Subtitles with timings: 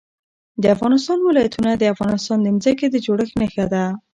[0.61, 3.83] د افغانستان ولايتونه د افغانستان د ځمکې د جوړښت نښه ده.